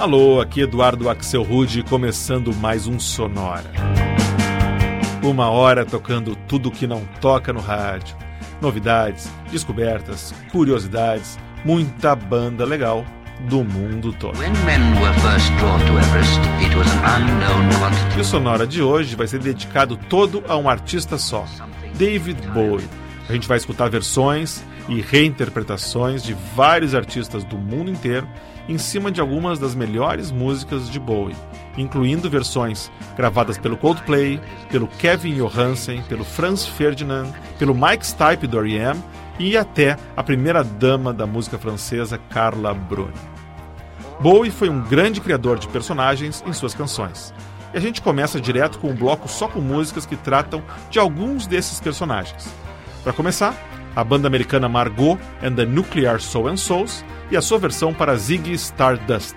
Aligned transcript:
Alô, 0.00 0.40
aqui 0.40 0.62
Eduardo 0.62 1.10
Axel 1.10 1.42
Rude, 1.42 1.82
começando 1.82 2.54
mais 2.54 2.86
um 2.86 2.98
Sonora. 2.98 3.70
Uma 5.22 5.50
hora 5.50 5.84
tocando 5.84 6.34
tudo 6.48 6.70
que 6.70 6.86
não 6.86 7.04
toca 7.20 7.52
no 7.52 7.60
rádio. 7.60 8.16
Novidades, 8.62 9.30
descobertas, 9.52 10.32
curiosidades, 10.50 11.38
muita 11.66 12.16
banda 12.16 12.64
legal 12.64 13.04
do 13.40 13.62
mundo 13.62 14.10
todo. 14.14 14.38
E 18.16 18.20
o 18.22 18.24
Sonora 18.24 18.66
de 18.66 18.82
hoje 18.82 19.14
vai 19.14 19.26
ser 19.26 19.40
dedicado 19.40 19.98
todo 20.08 20.42
a 20.48 20.56
um 20.56 20.66
artista 20.66 21.18
só, 21.18 21.44
David 21.96 22.40
Bowie. 22.54 22.88
A 23.28 23.34
gente 23.34 23.46
vai 23.46 23.58
escutar 23.58 23.90
versões 23.90 24.64
e 24.88 25.02
reinterpretações 25.02 26.22
de 26.22 26.32
vários 26.56 26.94
artistas 26.94 27.44
do 27.44 27.58
mundo 27.58 27.90
inteiro 27.90 28.26
em 28.70 28.78
cima 28.78 29.10
de 29.10 29.20
algumas 29.20 29.58
das 29.58 29.74
melhores 29.74 30.30
músicas 30.30 30.88
de 30.88 31.00
Bowie, 31.00 31.34
incluindo 31.76 32.30
versões 32.30 32.90
gravadas 33.16 33.58
pelo 33.58 33.76
Coldplay, 33.76 34.40
pelo 34.70 34.86
Kevin 34.86 35.34
Johansen, 35.34 36.02
pelo 36.02 36.24
Franz 36.24 36.64
Ferdinand, 36.64 37.32
pelo 37.58 37.74
Mike 37.74 38.06
Stipe 38.06 38.46
do 38.46 38.60
R.E.M. 38.60 39.02
e 39.40 39.56
até 39.56 39.96
a 40.16 40.22
primeira 40.22 40.62
dama 40.62 41.12
da 41.12 41.26
música 41.26 41.58
francesa 41.58 42.16
Carla 42.30 42.72
Bruni. 42.72 43.12
Bowie 44.20 44.52
foi 44.52 44.68
um 44.68 44.82
grande 44.82 45.20
criador 45.20 45.58
de 45.58 45.66
personagens 45.66 46.44
em 46.46 46.52
suas 46.52 46.72
canções. 46.72 47.34
E 47.74 47.76
a 47.76 47.80
gente 47.80 48.00
começa 48.00 48.40
direto 48.40 48.78
com 48.78 48.90
um 48.90 48.94
bloco 48.94 49.26
só 49.26 49.48
com 49.48 49.60
músicas 49.60 50.06
que 50.06 50.16
tratam 50.16 50.62
de 50.90 50.98
alguns 51.00 51.44
desses 51.46 51.80
personagens. 51.80 52.48
Para 53.02 53.12
começar, 53.12 53.54
a 53.96 54.04
banda 54.04 54.26
americana 54.26 54.68
Margot 54.68 55.18
and 55.42 55.54
the 55.56 55.66
Nuclear 55.66 56.20
Soul 56.20 56.48
and 56.48 56.56
Souls 56.56 57.04
e 57.30 57.36
a 57.36 57.42
sua 57.42 57.58
versão 57.58 57.94
para 57.94 58.16
Ziggy 58.16 58.54
Stardust. 58.54 59.36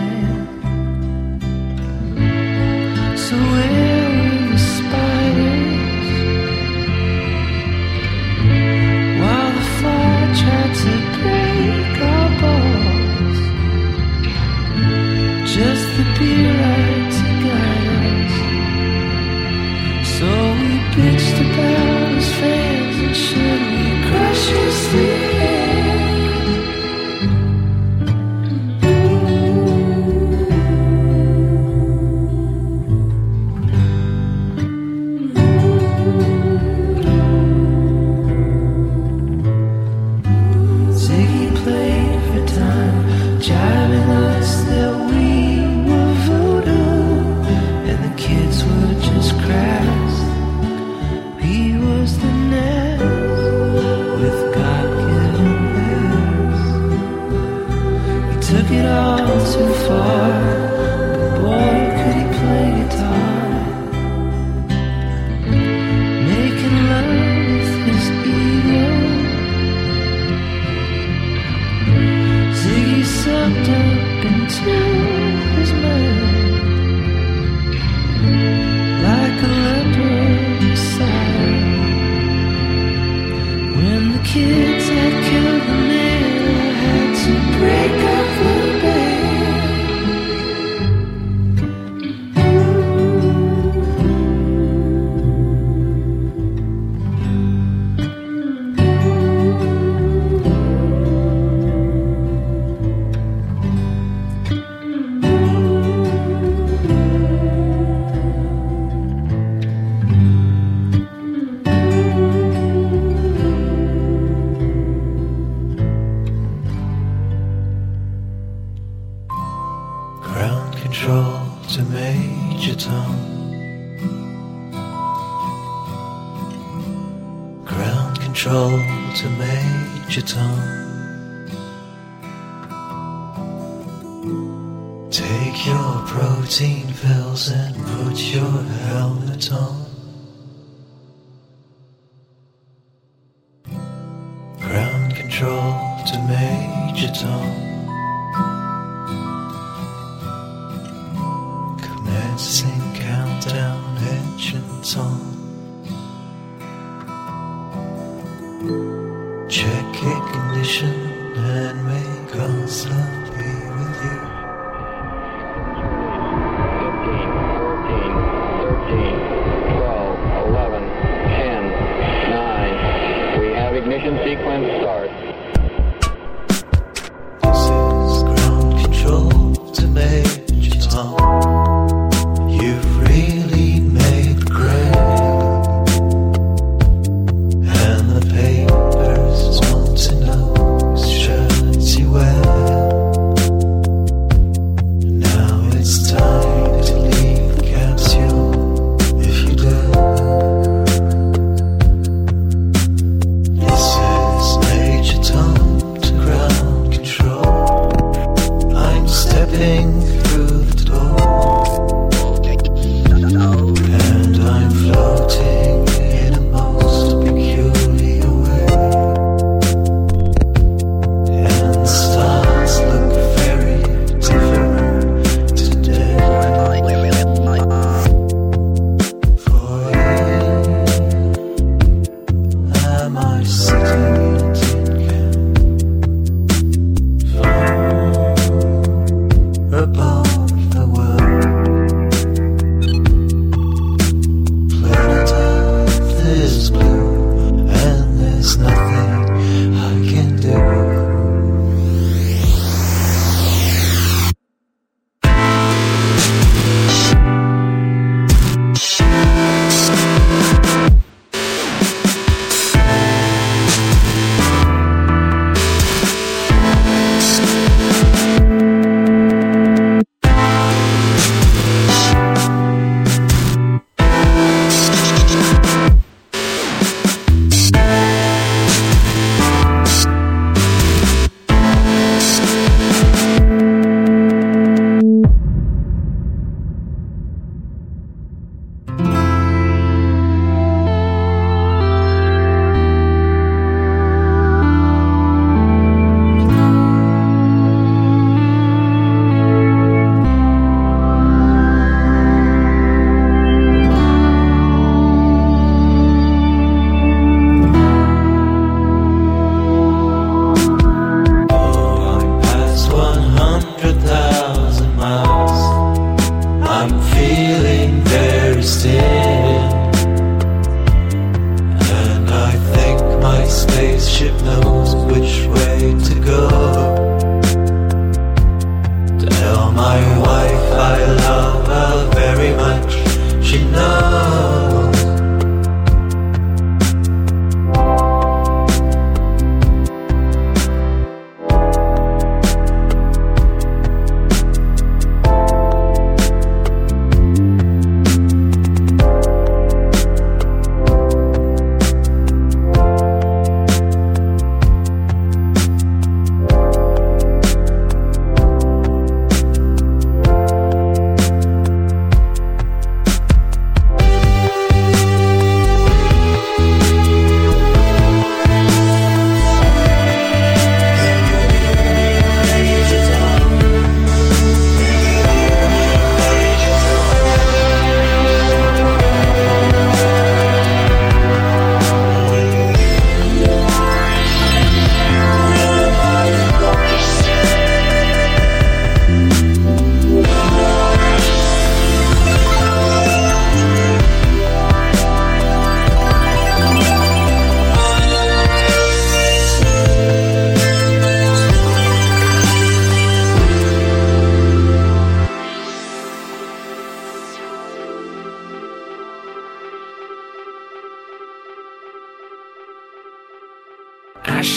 kids 84.41 84.89
at 84.89 85.23
camp. 85.23 85.50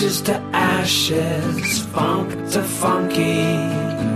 Ashes 0.05 0.21
to 0.29 0.37
ashes, 0.53 1.87
funk 1.87 2.29
to 2.51 2.63
funky. 2.63 3.57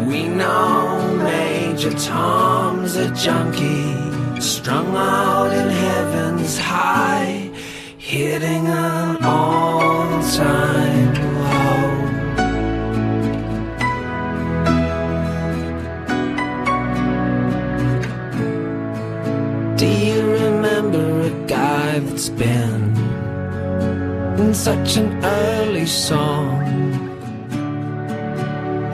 We 0.07 0.28
know 0.28 1.16
Major 1.16 1.92
Tom's 1.92 2.95
a 2.97 3.11
junkie, 3.14 3.97
strung 4.38 4.95
out 4.95 5.50
in 5.50 5.71
heaven's 5.71 6.59
high, 6.59 7.50
hitting 7.97 8.66
an 8.66 9.25
all-time 9.25 11.14
low. 11.40 11.88
Do 19.78 19.87
you 19.87 20.21
remember 20.35 21.23
a 21.23 21.30
guy 21.47 22.00
that's 22.00 22.28
been 22.28 22.77
in 24.38 24.54
such 24.54 24.97
an 24.97 25.25
early 25.25 25.87
song? 25.87 26.62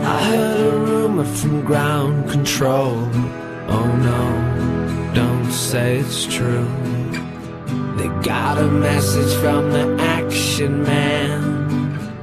I 0.01 0.23
heard 0.25 0.75
a 0.75 0.79
rumor 0.79 1.25
from 1.25 1.65
ground 1.65 2.31
control. 2.31 2.97
Oh 3.69 3.91
no, 4.11 5.13
don't 5.15 5.53
say 5.53 5.99
it's 5.99 6.25
true. 6.27 6.69
They 7.97 8.09
got 8.23 8.59
a 8.59 8.69
message 8.69 9.35
from 9.41 9.71
the 9.71 9.97
action 10.01 10.83
man. 10.83 11.43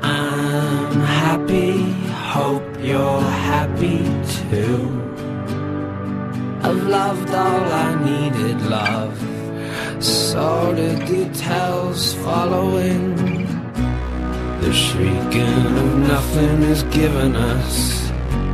I'm 0.02 1.00
happy, 1.02 1.92
hope 2.34 2.68
you're 2.80 3.22
happy 3.22 4.00
too. 4.50 4.80
I've 6.64 6.84
loved 6.88 7.30
all 7.30 7.66
I 7.86 7.90
needed, 8.04 8.62
love. 8.64 9.31
Sordid 10.02 11.06
details 11.06 12.16
following. 12.16 13.16
The 14.62 14.74
shrieking 14.74 15.78
of 15.78 15.98
nothing 16.00 16.64
is 16.64 16.82
given 16.86 17.36
us. 17.36 18.10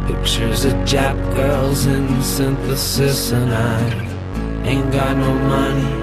Pictures 0.08 0.66
of 0.66 0.74
Jap 0.84 1.16
girls 1.36 1.86
in 1.86 2.22
synthesis, 2.22 3.32
and 3.32 3.54
I 3.54 4.68
ain't 4.68 4.92
got 4.92 5.16
no 5.16 5.34
money, 5.34 5.94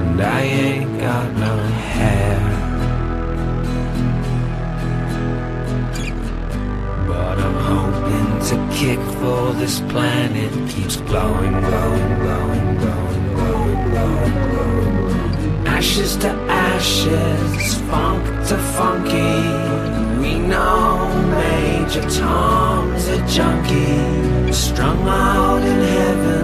and 0.00 0.20
I 0.22 0.40
ain't 0.40 0.98
got 0.98 1.30
no 1.34 1.56
hair. 1.92 2.40
But 7.06 7.38
I'm 7.38 7.58
hoping 7.74 8.30
to 8.48 8.74
kick 8.74 9.00
for 9.20 9.52
this 9.52 9.80
planet 9.92 10.52
keeps 10.70 10.96
glowing, 10.96 11.60
glowing, 11.60 12.18
glowing, 12.20 12.78
glowing. 12.78 13.27
Ashes 15.66 16.16
to 16.18 16.28
ashes, 16.28 17.74
funk 17.88 18.24
to 18.48 18.56
funky. 18.76 19.34
We 20.20 20.38
know 20.38 21.08
Major 21.30 22.02
Tom's 22.08 23.06
a 23.08 23.18
junkie, 23.26 24.52
strung 24.52 25.08
out 25.08 25.62
in 25.62 25.80
heaven's 25.80 26.37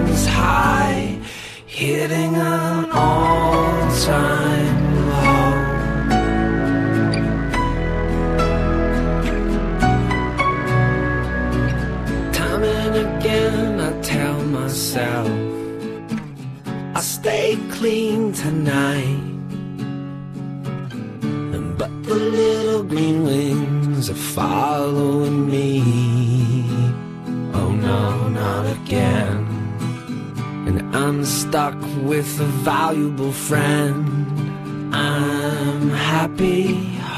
valuable 32.95 33.31
friend 33.33 34.95
I'm 34.95 35.89
happy, 35.89 36.75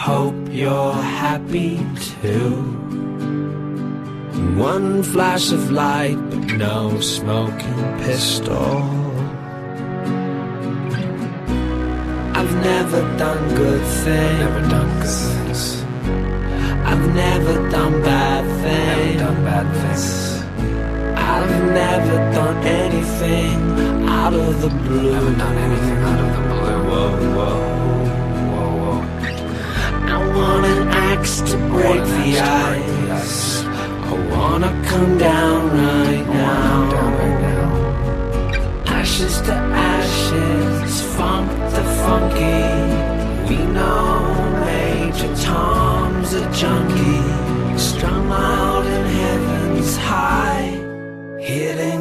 hope 0.07 0.36
you're 0.50 0.93
happy 0.93 1.86
too 2.17 2.74
one 4.57 5.03
flash 5.03 5.51
of 5.51 5.69
light, 5.69 6.17
but 6.31 6.57
no 6.57 7.00
smoking 7.00 7.81
pistol. 8.00 8.81
I've 12.38 12.55
never 12.72 13.01
done 13.24 13.43
good 13.55 13.86
things. 14.03 14.39
Never 14.46 14.63
done 14.75 14.91
good 15.00 15.12
things. 15.25 15.84
I've 16.89 17.05
never 17.13 17.69
done 17.69 18.01
bad 18.01 18.46
things. 18.63 18.98
Never 18.98 19.25
done 19.25 19.43
bad 19.50 19.67
things. 19.81 20.05
I've 21.34 21.55
never 21.81 22.15
done 22.34 22.57
anything 22.65 23.96
out 24.27 24.34
of 24.34 24.62
the 24.62 24.67
blue. 24.67 25.12
Never 25.13 25.34
done 25.36 25.57
anything 25.57 25.98
out 26.10 26.19
of 26.19 26.29
the 26.36 26.41
blue. 26.50 26.77
Whoa, 26.89 27.07
whoa, 27.38 27.55
whoa, 28.53 28.72
whoa. 28.81 29.00
I 30.13 30.17
want 30.36 30.65
an 30.65 30.88
axe 30.89 31.39
to 31.50 31.55
break 31.74 32.01
the 32.15 32.29
ice. 32.39 33.63
I 34.12 34.13
wanna 34.34 34.72
come 34.89 35.17
down 35.17 35.60
right 35.81 36.27
now. 36.27 36.91
Down 36.96 37.12
right 37.22 37.39
now. 37.50 37.67
Ashes 39.00 39.36
to 39.48 39.55
ashes, 39.93 40.91
funk 41.15 41.50
the 41.75 41.84
funky. 42.01 42.67
We 43.50 43.60
know 43.77 44.12
Major 44.65 45.34
Tom's 45.41 46.34
a 46.34 46.43
junkie, 46.60 47.24
strung 47.77 48.29
out 48.29 48.86
in 48.96 49.05
heaven's 49.22 49.96
high, 49.96 50.67
hitting 51.39 51.96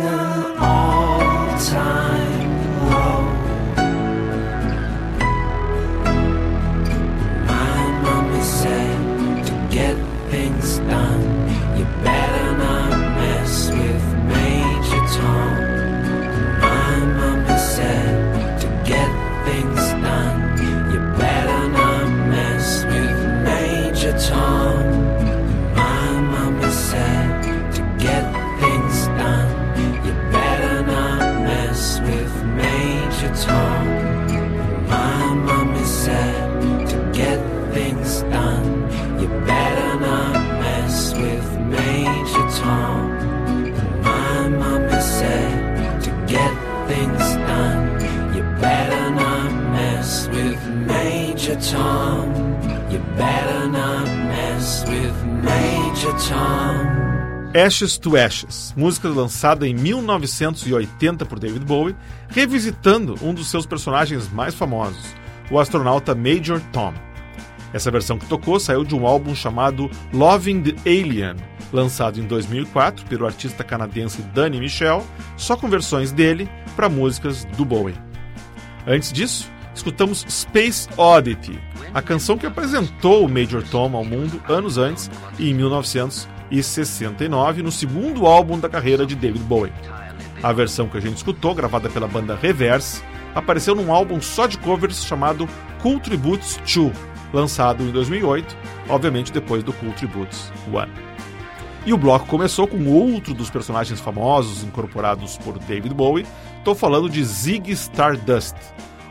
Ashes 57.57 57.97
to 57.97 58.19
Ashes, 58.19 58.75
música 58.77 59.09
lançada 59.09 59.67
em 59.67 59.73
1980 59.73 61.25
por 61.25 61.39
David 61.39 61.65
Bowie, 61.65 61.97
revisitando 62.29 63.17
um 63.23 63.33
dos 63.33 63.49
seus 63.49 63.65
personagens 63.65 64.31
mais 64.31 64.55
famosos, 64.55 65.15
o 65.51 65.59
astronauta 65.59 66.15
Major 66.15 66.61
Tom. 66.71 66.93
Essa 67.73 67.91
versão 67.91 68.19
que 68.19 68.27
tocou 68.27 68.61
saiu 68.61 68.85
de 68.85 68.95
um 68.95 69.07
álbum 69.07 69.35
chamado 69.35 69.91
Loving 70.13 70.65
the 70.65 70.75
Alien, 70.85 71.37
lançado 71.73 72.21
em 72.21 72.27
2004 72.27 73.07
pelo 73.07 73.25
artista 73.25 73.65
canadense 73.65 74.21
Danny 74.35 74.61
Michel, 74.61 75.03
só 75.39 75.57
com 75.57 75.67
versões 75.67 76.13
dele 76.13 76.47
para 76.77 76.91
músicas 76.91 77.47
do 77.57 77.65
Bowie. 77.65 77.95
Antes 78.87 79.11
disso, 79.11 79.51
escutamos 79.75 80.27
Space 80.29 80.91
Oddity, 80.95 81.59
a 81.95 82.03
canção 82.03 82.37
que 82.37 82.47
apresentou 82.47 83.25
o 83.25 83.31
Major 83.31 83.63
Tom 83.63 83.97
ao 83.97 84.05
mundo 84.05 84.43
anos 84.47 84.77
antes, 84.77 85.11
em 85.41 85.55
1969, 86.51 87.63
no 87.63 87.73
segundo 87.73 88.27
álbum 88.27 88.59
da 88.59 88.69
carreira 88.69 89.07
de 89.07 89.15
David 89.15 89.45
Bowie. 89.45 89.73
A 90.43 90.53
versão 90.53 90.89
que 90.89 90.99
a 90.99 91.01
gente 91.01 91.17
escutou, 91.17 91.55
gravada 91.55 91.89
pela 91.89 92.07
banda 92.07 92.37
Reverse, 92.37 93.03
apareceu 93.35 93.75
num 93.75 93.93
álbum 93.93 94.21
só 94.21 94.47
de 94.47 94.59
covers 94.59 95.05
chamado 95.05 95.49
Cool 95.83 96.01
Tributes 96.01 96.59
2, 96.75 96.93
lançado 97.33 97.83
em 97.83 97.91
2008, 97.91 98.57
obviamente 98.89 99.33
depois 99.33 99.63
do 99.63 99.73
Cool 99.73 99.93
Tributes 99.93 100.53
1. 100.69 101.07
E 101.87 101.93
o 101.93 101.97
bloco 101.97 102.27
começou 102.27 102.67
com 102.67 102.85
outro 102.89 103.33
dos 103.33 103.49
personagens 103.49 104.01
famosos 104.01 104.65
incorporados 104.65 105.39
por 105.39 105.57
David 105.59 105.95
Bowie. 105.95 106.27
Estou 106.59 106.75
falando 106.75 107.09
de 107.09 107.23
Ziggy 107.23 107.73
Stardust, 107.73 108.57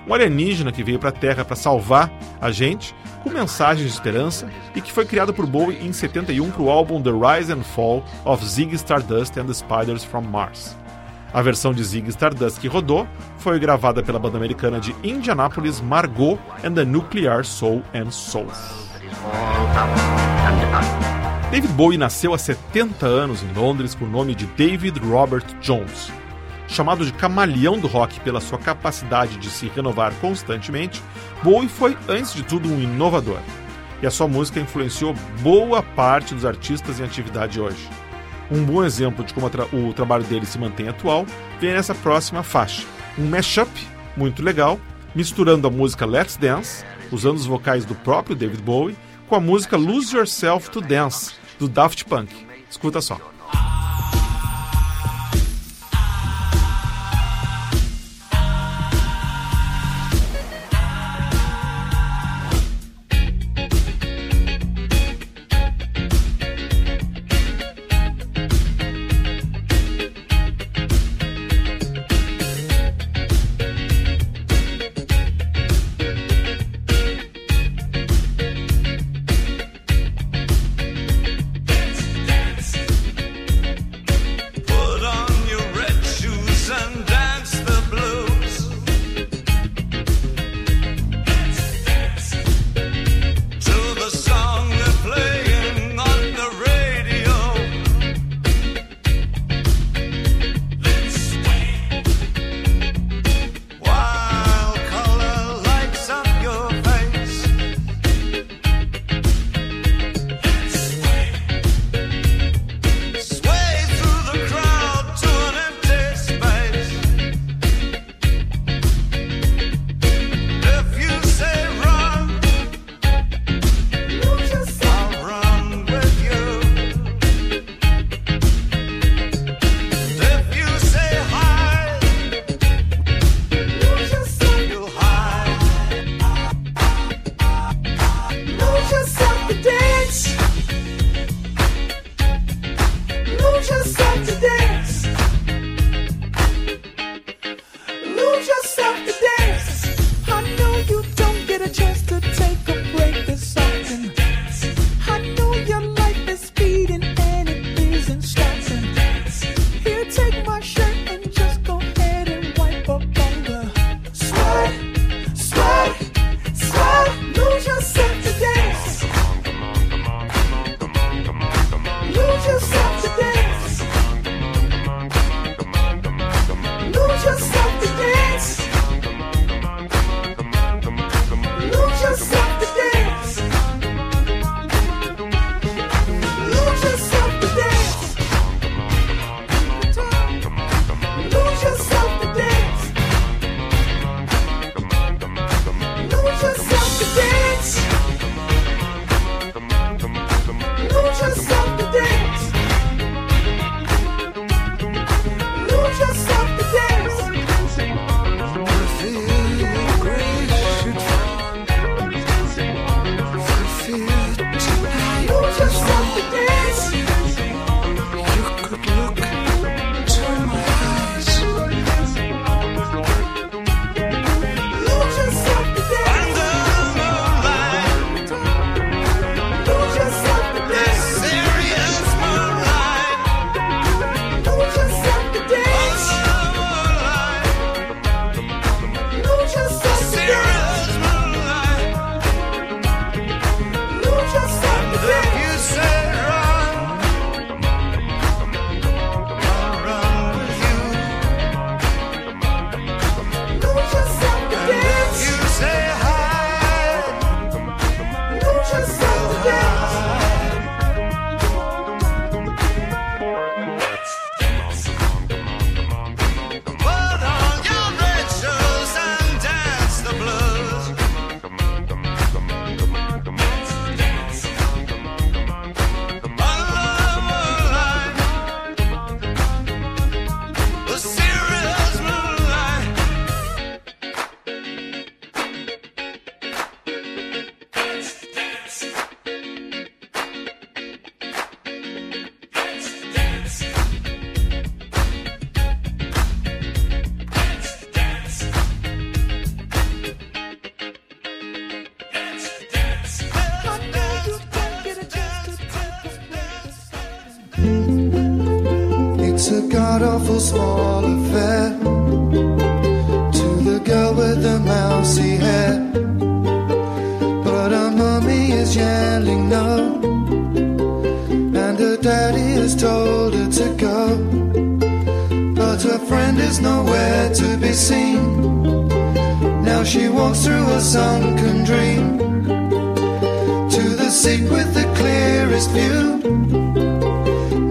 um 0.08 0.14
alienígena 0.14 0.72
que 0.72 0.84
veio 0.84 1.00
para 1.00 1.10
a 1.10 1.12
Terra 1.12 1.44
para 1.44 1.56
salvar 1.56 2.12
a 2.40 2.52
gente, 2.52 2.96
com 3.24 3.30
mensagens 3.30 3.88
de 3.88 3.94
esperança, 3.94 4.48
e 4.76 4.82
que 4.82 4.92
foi 4.92 5.06
criado 5.06 5.34
por 5.34 5.46
Bowie 5.46 5.80
em 5.86 5.92
71 5.92 6.52
para 6.52 6.62
o 6.62 6.70
álbum 6.70 7.02
The 7.02 7.12
Rise 7.12 7.52
and 7.52 7.64
Fall 7.64 8.04
of 8.24 8.46
Ziggy 8.46 8.76
Stardust 8.76 9.38
and 9.38 9.46
the 9.46 9.54
Spiders 9.54 10.04
from 10.04 10.22
Mars. 10.22 10.78
A 11.34 11.42
versão 11.42 11.74
de 11.74 11.84
Ziggy 11.84 12.10
Stardust 12.10 12.60
que 12.60 12.68
rodou 12.68 13.08
foi 13.40 13.60
gravada 13.60 14.02
pela 14.02 14.20
banda 14.20 14.38
americana 14.38 14.80
de 14.80 14.96
Indianapolis 15.04 15.82
Margot 15.82 16.40
and 16.64 16.74
the 16.74 16.86
Nuclear 16.86 17.44
Soul 17.44 17.82
and 17.94 18.12
Soul. 18.12 18.48
David 21.52 21.74
Bowie 21.74 21.98
nasceu 21.98 22.34
há 22.34 22.38
70 22.38 23.06
anos 23.06 23.44
em 23.44 23.52
Londres 23.54 23.96
com 23.96 24.06
o 24.06 24.10
nome 24.10 24.34
de 24.36 24.46
David 24.46 25.00
Robert 25.00 25.46
Jones. 25.62 26.12
Chamado 26.68 27.06
de 27.06 27.14
camaleão 27.14 27.80
do 27.80 27.88
rock 27.88 28.20
pela 28.22 28.42
sua 28.42 28.58
capacidade 28.58 29.38
de 29.38 29.50
se 29.50 29.68
renovar 29.68 30.14
constantemente, 30.16 31.02
Bowie 31.44 31.70
foi, 31.70 31.98
antes 32.10 32.34
de 32.34 32.44
tudo, 32.44 32.68
um 32.68 32.82
inovador. 32.82 33.40
E 34.02 34.08
a 34.08 34.12
sua 34.12 34.28
música 34.28 34.60
influenciou 34.60 35.14
boa 35.42 35.82
parte 35.82 36.34
dos 36.34 36.46
artistas 36.46 37.00
em 37.00 37.04
atividade 37.04 37.60
hoje. 37.60 37.88
Um 38.52 38.64
bom 38.64 38.84
exemplo 38.84 39.24
de 39.24 39.34
como 39.34 39.48
o 39.48 39.94
trabalho 39.94 40.24
dele 40.24 40.46
se 40.46 40.60
mantém 40.60 40.88
atual 40.88 41.26
vem 41.60 41.74
nessa 41.74 41.96
próxima 41.96 42.44
faixa. 42.44 42.86
Um 43.18 43.28
mashup 43.28 43.72
muito 44.16 44.44
legal, 44.44 44.80
misturando 45.14 45.68
a 45.68 45.72
música 45.72 46.06
Let's 46.06 46.38
Dance, 46.38 46.84
usando 47.12 47.38
os 47.38 47.46
vocais 47.46 47.86
do 47.86 47.96
próprio 47.96 48.36
David 48.36 48.62
Bowie, 48.62 48.96
com 49.28 49.36
a 49.36 49.40
música 49.40 49.78
Lose 49.78 50.16
Yourself 50.16 50.70
to 50.70 50.82
Dance, 50.82 51.34
do 51.58 51.68
Daft 51.68 52.06
Punk. 52.06 52.32
Escuta 52.70 53.02
só. 53.02 53.35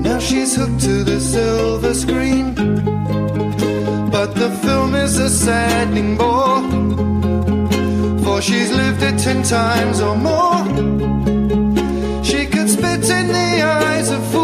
Now 0.07 0.19
she's 0.19 0.55
hooked 0.57 0.81
to 0.81 1.05
the 1.05 1.21
silver 1.21 1.95
screen. 1.95 2.55
But 4.11 4.35
the 4.35 4.51
film 4.65 4.95
is 4.95 5.19
a 5.19 5.29
saddening 5.29 6.17
bore. 6.17 6.63
For 8.25 8.41
she's 8.43 8.71
lived 8.71 9.03
it 9.03 9.19
ten 9.19 9.43
times 9.43 10.01
or 10.01 10.17
more. 10.17 10.65
She 12.25 12.47
could 12.47 12.69
spit 12.71 13.05
in 13.19 13.27
the 13.29 13.63
eyes 13.63 14.11
of 14.11 14.23
fools. 14.33 14.44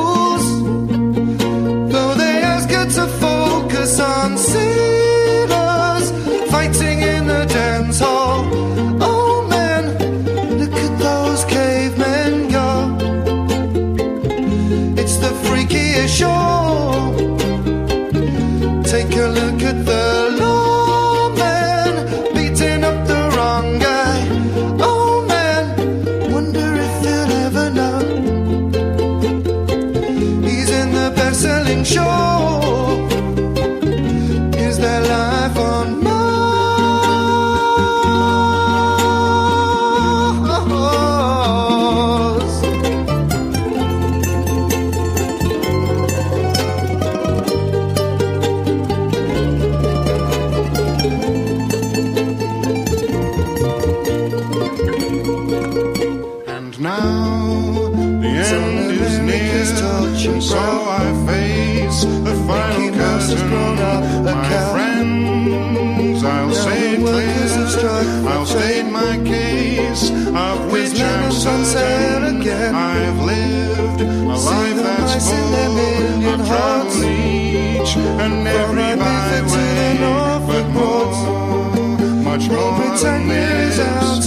years 83.30 83.78
out 83.80 84.22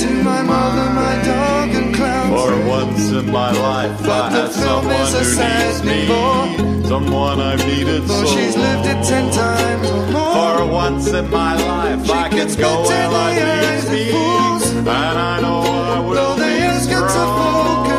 to 0.00 0.22
my 0.22 0.42
mother, 0.42 0.90
my 0.94 1.22
dog, 1.24 1.68
and 1.70 1.94
clowns. 1.94 2.30
For 2.30 2.68
once 2.68 3.10
in 3.10 3.26
my 3.30 3.52
life, 3.52 3.98
but 4.00 4.10
I 4.10 4.30
had 4.30 4.52
someone 4.52 5.12
who 5.12 5.24
needs 5.24 5.82
me. 5.84 6.00
Someone 6.88 7.38
I've 7.40 7.64
needed 7.66 8.02
for 8.02 8.08
so 8.08 8.26
she's 8.26 8.56
lived 8.56 8.86
it 8.86 9.04
ten 9.04 9.30
times 9.30 9.88
or 9.90 10.06
more. 10.10 10.56
For 10.56 10.66
once 10.66 11.08
in 11.08 11.30
my 11.30 11.54
life, 11.54 12.06
she 12.06 12.12
I 12.12 12.28
could 12.28 12.58
go 12.58 12.82
where 12.82 13.08
life 13.08 13.90
leads 13.90 14.74
me, 14.74 14.78
and 14.80 14.88
I 14.88 15.40
know 15.40 15.60
I 15.60 16.00
will. 16.00 16.14
Though 16.14 16.36
the 16.36 16.50
years 16.50 16.86
get. 16.86 17.89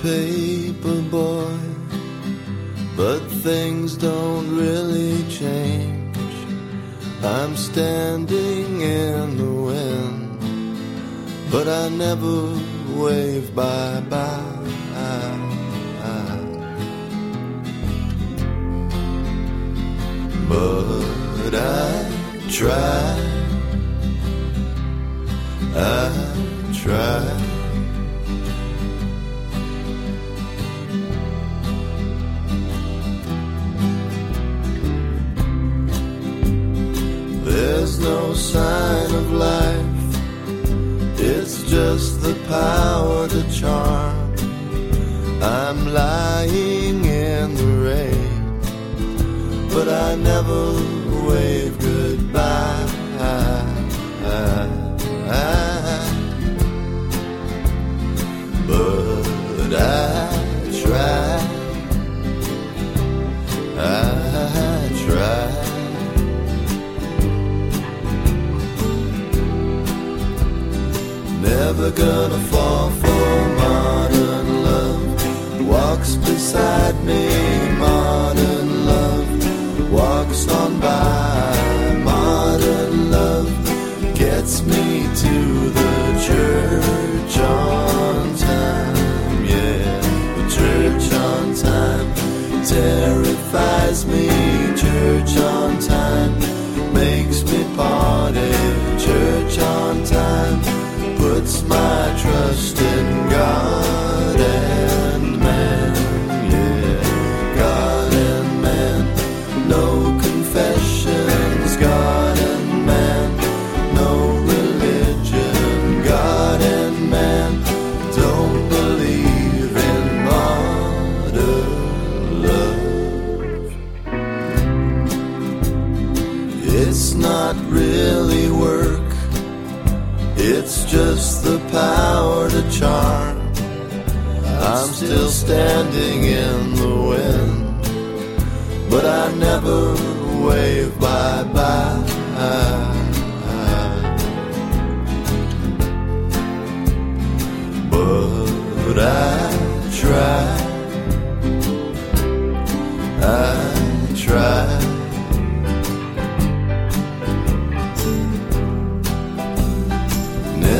Catch 0.00 0.37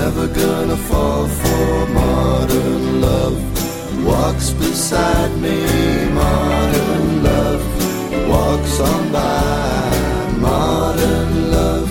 Never 0.09 0.27
gonna 0.29 0.75
fall 0.75 1.29
for 1.29 1.87
modern 1.89 3.03
love. 3.03 3.39
Walks 4.07 4.53
beside 4.53 5.37
me, 5.37 5.67
modern 6.15 7.23
love. 7.23 7.63
Walks 8.27 8.81
on 8.81 9.13
by, 9.13 10.33
modern 10.39 11.51
love. 11.51 11.91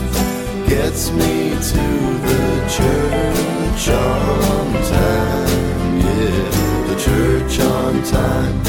Gets 0.67 1.12
me 1.12 1.51
to 1.71 1.86
the 2.27 2.45
church 2.77 3.89
on 3.89 4.65
time. 4.97 5.97
Yeah, 6.08 6.49
the 6.89 6.97
church 7.08 7.60
on 7.60 8.01
time. 8.01 8.63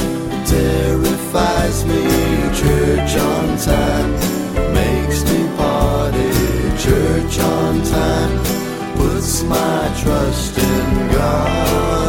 Terrifies 0.44 1.86
me, 1.86 2.02
church 2.52 3.16
on 3.16 3.56
time. 3.56 4.12
Makes 4.74 5.24
me 5.24 5.40
party, 5.56 6.32
church 6.76 7.38
on 7.38 7.82
time 7.84 8.47
my 9.28 9.94
trust 10.00 10.56
in 10.56 11.12
God 11.12 12.07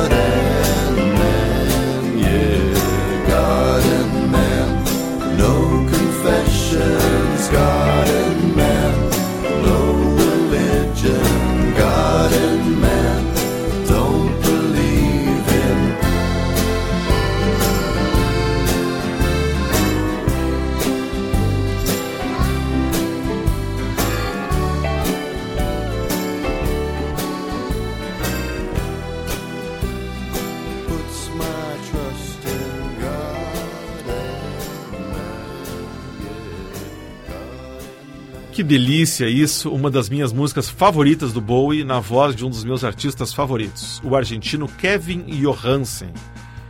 delícia 38.70 39.28
isso, 39.28 39.72
uma 39.72 39.90
das 39.90 40.10
minhas 40.10 40.32
músicas 40.32 40.70
favoritas 40.70 41.34
do 41.34 41.42
Bowie 41.42 41.84
na 41.84 42.00
voz 42.00 42.36
de 42.36 42.46
um 42.46 42.52
dos 42.52 42.64
meus 42.64 42.84
artistas 42.84 43.34
favoritos, 43.34 44.00
o 44.04 44.16
argentino 44.16 44.68
Kevin 44.68 45.24
Johansen. 45.24 46.12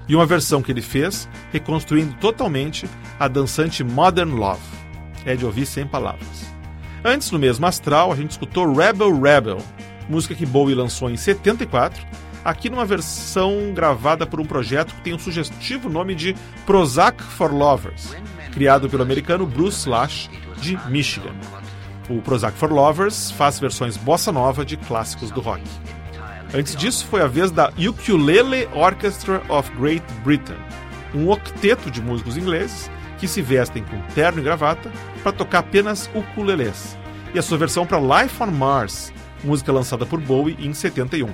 E 0.08 0.16
uma 0.16 0.26
versão 0.26 0.62
que 0.62 0.72
ele 0.72 0.82
fez 0.82 1.28
reconstruindo 1.52 2.16
totalmente 2.22 2.90
a 3.20 3.28
dançante 3.28 3.84
Modern 3.84 4.32
Love. 4.32 4.62
É 5.26 5.36
de 5.36 5.46
ouvir 5.46 5.66
sem 5.66 5.86
palavras. 5.86 6.50
Antes, 7.04 7.32
no 7.32 7.38
mesmo 7.38 7.66
astral, 7.66 8.14
a 8.14 8.16
gente 8.16 8.32
escutou 8.32 8.74
Rebel 8.74 9.20
Rebel, 9.20 9.58
música 10.08 10.34
que 10.34 10.46
Bowie 10.46 10.76
lançou 10.76 11.10
em 11.10 11.18
74, 11.18 12.02
aqui 12.46 12.70
numa 12.70 12.86
versão 12.86 13.74
gravada 13.74 14.26
por 14.26 14.40
um 14.40 14.46
projeto 14.46 14.96
que 14.96 15.02
tem 15.02 15.14
o 15.14 15.20
sugestivo 15.20 15.90
nome 15.90 16.16
de 16.16 16.34
Prozac 16.66 17.22
for 17.22 17.54
Lovers, 17.54 18.16
criado 18.54 18.90
pelo 18.90 19.04
americano 19.04 19.46
Bruce 19.46 19.80
Slash, 19.80 20.30
de 20.62 20.78
Michigan. 20.90 21.36
O 22.10 22.24
Prozac 22.24 22.58
for 22.58 22.72
Lovers 22.72 23.30
faz 23.30 23.60
versões 23.60 23.96
bossa 23.96 24.32
nova 24.32 24.66
de 24.66 24.76
clássicos 24.76 25.30
do 25.30 25.42
rock. 25.42 25.62
Antes 26.52 26.76
disso, 26.76 27.06
foi 27.06 27.22
a 27.22 27.28
vez 27.28 27.52
da 27.52 27.72
Ukulele 27.78 28.68
Orchestra 28.74 29.44
of 29.48 29.70
Great 29.78 30.04
Britain, 30.24 30.58
um 31.14 31.30
octeto 31.30 31.92
de 31.92 32.02
músicos 32.02 32.36
ingleses 32.36 32.90
que 33.20 33.28
se 33.28 33.44
vestem 33.44 33.84
com 33.84 34.02
terno 34.16 34.40
e 34.40 34.44
gravata 34.44 34.92
para 35.22 35.32
tocar 35.32 35.60
apenas 35.60 36.10
ukulelês, 36.16 36.98
e 37.32 37.38
a 37.38 37.44
sua 37.44 37.60
versão 37.60 37.86
para 37.86 38.00
Life 38.00 38.42
on 38.42 38.48
Mars, 38.48 39.14
música 39.44 39.72
lançada 39.72 40.04
por 40.04 40.20
Bowie 40.20 40.58
em 40.60 40.74
71. 40.74 41.30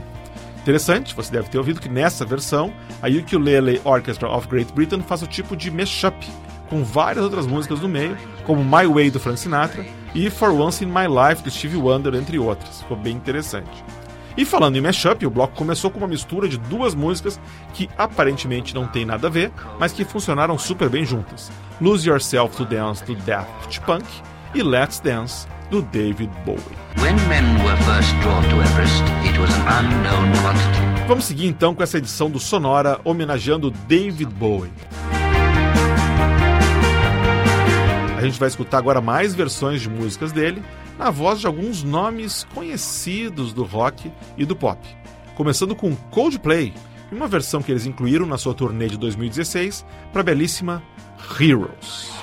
Interessante, 0.58 1.16
você 1.16 1.32
deve 1.32 1.48
ter 1.48 1.58
ouvido 1.58 1.80
que 1.80 1.88
nessa 1.88 2.26
versão, 2.26 2.74
a 3.02 3.08
Ukulele 3.08 3.80
Orchestra 3.86 4.28
of 4.30 4.46
Great 4.50 4.74
Britain 4.74 5.00
faz 5.00 5.22
o 5.22 5.28
tipo 5.28 5.56
de 5.56 5.72
mashup 5.72 6.28
com 6.70 6.84
várias 6.84 7.24
outras 7.24 7.48
músicas 7.48 7.80
no 7.80 7.88
meio, 7.88 8.18
como 8.44 8.62
My 8.62 8.86
Way 8.86 9.12
do 9.12 9.22
Frank 9.22 9.40
Sinatra 9.40 9.86
e 10.16 10.30
For 10.30 10.50
Once 10.50 10.84
in 10.84 10.88
My 10.88 11.08
Life 11.08 11.44
do 11.44 11.52
Stevie 11.52 11.78
Wonder, 11.78 12.16
entre 12.16 12.40
outras. 12.40 12.82
Ficou 12.82 12.96
bem 12.96 13.16
interessante. 13.16 13.84
E 14.38 14.44
falando 14.44 14.76
em 14.78 14.82
mashup, 14.82 15.26
o 15.26 15.30
bloco 15.30 15.56
começou 15.56 15.92
com 15.92 16.00
uma 16.00 16.08
mistura 16.08 16.48
de 16.48 16.58
duas 16.58 16.96
músicas 16.96 17.40
que 17.74 17.90
aparentemente 17.98 18.74
não 18.74 18.88
tem 18.88 19.06
nada 19.06 19.28
a 19.28 19.30
ver, 19.30 19.52
mas 19.80 19.94
que 19.94 20.04
funcionaram 20.04 20.58
super 20.58 20.90
bem 20.90 21.06
juntas: 21.06 21.52
Lose 21.80 22.10
Yourself 22.10 22.56
to 22.56 22.66
Dance 22.66 23.04
do 23.06 23.16
Daft 23.16 23.80
Punk 23.82 24.06
e 24.54 24.64
Let's 24.64 25.00
Dance 25.00 25.48
do 25.70 25.82
David 25.82 26.32
Bowie. 26.46 26.60
When 26.98 27.16
men 27.28 27.46
were 27.64 27.78
first 27.84 28.14
drawn 28.22 28.44
to 28.44 28.62
Everest, 28.62 29.04
it 29.26 29.40
was 29.40 29.54
an 29.54 29.86
unknown 29.86 30.32
quantity. 30.42 31.08
Vamos 31.08 31.26
seguir 31.26 31.48
então 31.48 31.76
com 31.76 31.84
essa 31.84 31.98
edição 31.98 32.30
do 32.30 32.40
Sonora 32.40 33.00
homenageando 33.04 33.70
David 33.72 34.34
Bowie. 34.34 34.72
Gente 38.26 38.40
vai 38.40 38.48
escutar 38.48 38.78
agora 38.78 39.02
mais 39.02 39.34
versões 39.34 39.82
de 39.82 39.90
músicas 39.90 40.32
dele, 40.32 40.64
na 40.98 41.10
voz 41.10 41.40
de 41.40 41.48
alguns 41.48 41.84
nomes 41.84 42.46
conhecidos 42.54 43.54
do 43.54 43.64
rock 43.64 44.12
e 44.38 44.46
do 44.46 44.56
pop. 44.56 44.80
Começando 45.36 45.76
com 45.76 45.96
Coldplay, 45.96 46.74
uma 47.12 47.28
versão 47.28 47.62
que 47.62 47.72
eles 47.72 47.86
incluíram 47.86 48.26
na 48.26 48.38
sua 48.38 48.54
turnê 48.54 48.88
de 48.88 48.98
2016 48.98 49.86
para 50.12 50.22
a 50.22 50.24
belíssima 50.24 50.82
Heroes. 51.40 52.14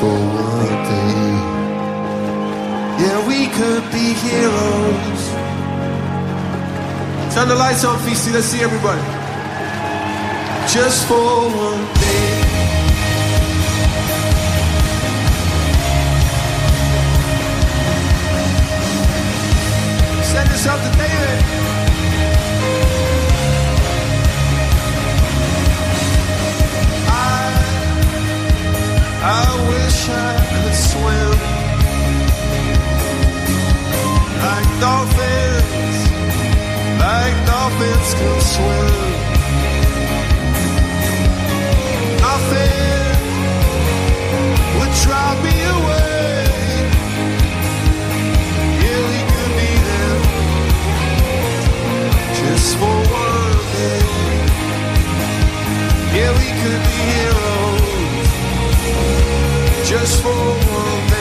For 0.00 0.06
one 0.06 0.74
day. 0.90 1.32
Yeah, 3.02 3.18
we 3.26 3.46
could 3.56 3.84
be 3.90 4.06
heroes. 4.24 5.22
Turn 7.34 7.48
the 7.48 7.56
lights 7.56 7.84
on, 7.84 7.98
Feasty. 8.04 8.32
Let's 8.32 8.46
see 8.46 8.62
everybody. 8.62 9.02
Just 10.72 11.06
for 11.08 11.50
one 11.66 11.84
day. 11.94 12.38
Send 20.30 20.48
this 20.50 20.66
up 20.66 20.78
to 20.84 20.90
David. 20.98 21.57
For 52.78 52.98
one 53.10 53.58
day. 53.74 54.00
Yeah, 56.14 56.30
we 56.38 56.48
could 56.62 56.82
be 56.86 56.98
heroes 57.10 57.47
just 59.88 60.22
for 60.22 60.28
one 60.28 61.17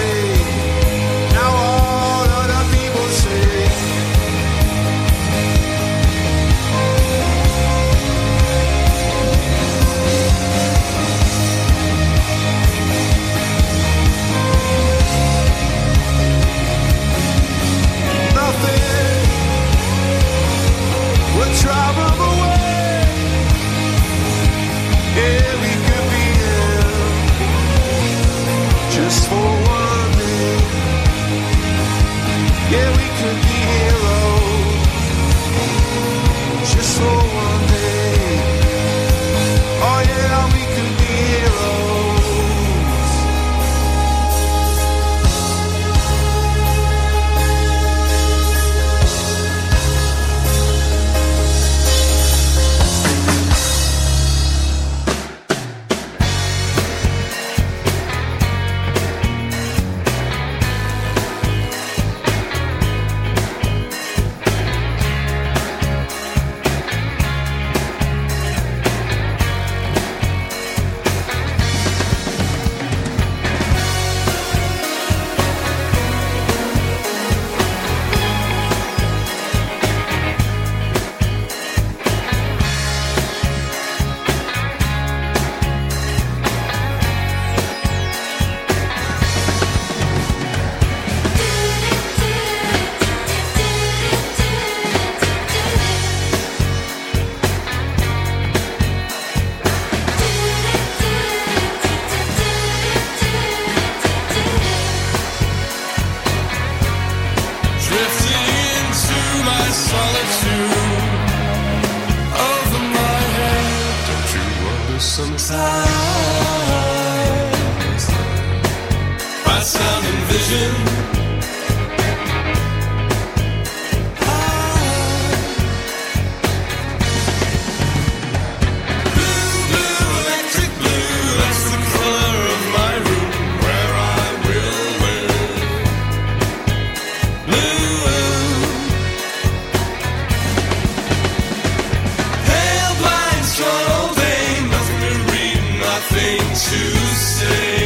to 146.57 146.73
say. 147.13 147.76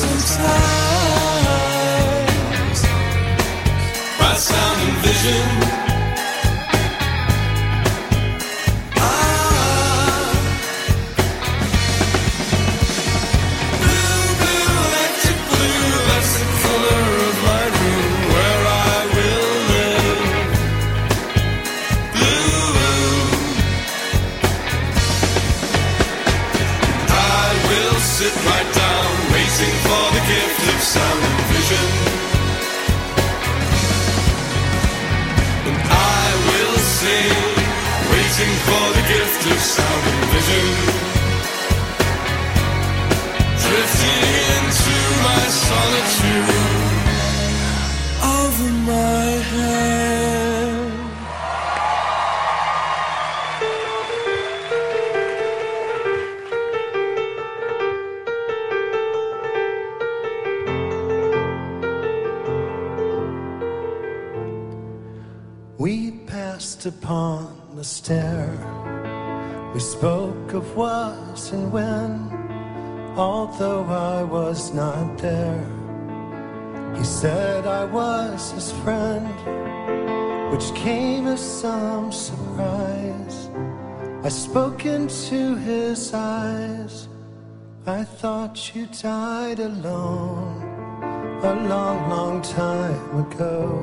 Sometimes 0.00 0.40
by 4.18 4.34
sound 4.34 4.80
and 4.88 4.96
vision? 5.04 5.59
We 69.72 69.78
spoke 69.78 70.52
of 70.52 70.76
was 70.76 71.52
and 71.52 71.70
when, 71.70 72.28
although 73.16 73.84
I 73.84 74.24
was 74.24 74.74
not 74.74 75.16
there. 75.18 75.64
He 76.96 77.04
said 77.04 77.68
I 77.68 77.84
was 77.84 78.50
his 78.50 78.72
friend, 78.82 79.32
which 80.50 80.74
came 80.74 81.28
as 81.28 81.40
some 81.40 82.10
surprise. 82.10 83.48
I 84.24 84.28
spoke 84.28 84.86
into 84.86 85.54
his 85.54 86.12
eyes. 86.12 87.08
I 87.86 88.02
thought 88.02 88.74
you 88.74 88.86
died 88.86 89.60
alone 89.60 90.62
a 91.44 91.54
long, 91.68 92.10
long 92.10 92.42
time 92.42 93.18
ago. 93.24 93.80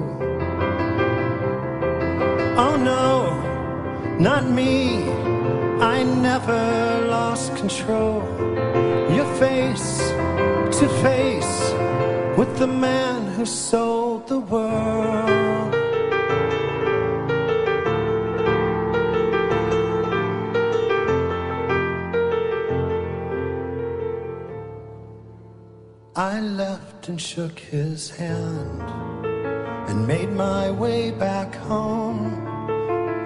Oh 2.58 2.76
no, 2.76 4.18
not 4.20 4.50
me. 4.50 5.27
I 5.98 6.04
never 6.04 7.08
lost 7.08 7.56
control. 7.56 8.22
Your 9.18 9.26
face 9.42 9.98
to 10.78 10.88
face 11.02 11.56
with 12.38 12.56
the 12.60 12.68
man 12.68 13.26
who 13.34 13.46
sold 13.48 14.28
the 14.28 14.38
world. 14.38 15.74
I 26.16 26.40
left 26.42 27.10
and 27.10 27.20
shook 27.20 27.58
his 27.58 28.12
hand 28.12 28.84
and 29.90 30.06
made 30.06 30.32
my 30.32 30.70
way 30.70 31.10
back 31.10 31.56
home. 31.56 32.48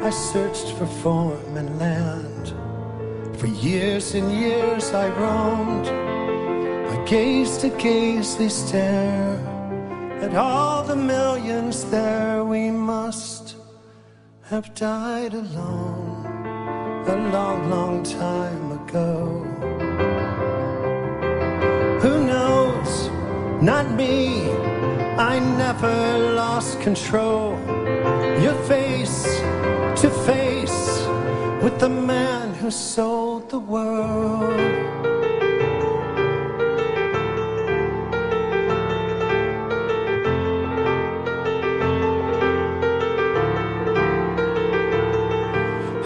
I 0.01 0.09
searched 0.09 0.69
for 0.77 0.85
form 1.03 1.57
and 1.57 1.77
land. 1.77 2.30
For 3.41 3.47
years 3.47 4.13
and 4.13 4.31
years 4.31 4.93
I 4.93 5.07
roamed. 5.19 5.87
I 5.87 7.05
gazed 7.05 7.65
a 7.65 7.69
gazely 7.69 8.49
stare 8.49 9.35
at 10.21 10.35
all 10.35 10.83
the 10.83 10.95
millions 10.95 11.83
there. 11.85 12.45
We 12.45 12.69
must 12.69 13.55
have 14.43 14.75
died 14.75 15.33
alone 15.33 16.23
a 17.07 17.15
long, 17.33 17.67
long 17.67 18.03
time 18.03 18.73
ago. 18.73 19.15
Who 22.03 22.23
knows? 22.23 23.09
Not 23.59 23.89
me. 23.89 24.51
I 25.17 25.39
never 25.39 26.35
lost 26.35 26.79
control. 26.79 27.57
Your 28.39 28.53
face 28.69 29.23
to 30.01 30.11
face 30.27 31.07
with 31.63 31.79
the 31.79 31.89
man 31.89 32.53
who 32.55 32.69
sold 32.71 33.30
the 33.51 33.59
world. 33.59 34.53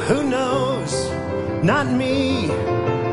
Who 0.07 0.23
knows? 0.23 0.93
Not 1.63 1.85
me. 1.91 2.49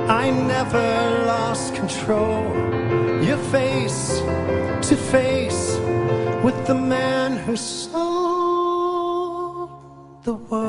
I 0.09 0.31
never 0.31 0.89
lost 1.27 1.75
control. 1.75 2.43
Your 3.23 3.41
face 3.57 4.21
to 4.89 4.97
face 4.97 5.77
with 6.43 6.59
the 6.67 6.75
man 6.75 7.37
who 7.37 7.55
sold 7.57 8.01
the 10.25 10.35
world. 10.35 10.62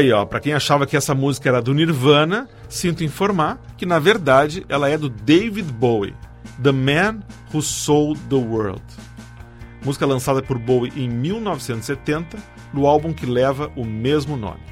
Aí, 0.00 0.10
ó, 0.12 0.24
pra 0.24 0.40
quem 0.40 0.54
achava 0.54 0.86
que 0.86 0.96
essa 0.96 1.14
música 1.14 1.50
era 1.50 1.60
do 1.60 1.74
Nirvana, 1.74 2.48
sinto 2.70 3.04
informar 3.04 3.60
que 3.76 3.84
na 3.84 3.98
verdade 3.98 4.64
ela 4.66 4.88
é 4.88 4.96
do 4.96 5.10
David 5.10 5.70
Bowie, 5.74 6.14
The 6.62 6.72
Man 6.72 7.20
Who 7.52 7.60
Sold 7.60 8.18
the 8.30 8.34
World. 8.34 8.82
Música 9.84 10.06
lançada 10.06 10.40
por 10.40 10.58
Bowie 10.58 10.90
em 10.96 11.06
1970, 11.06 12.38
no 12.72 12.86
álbum 12.86 13.12
que 13.12 13.26
leva 13.26 13.70
o 13.76 13.84
mesmo 13.84 14.38
nome. 14.38 14.62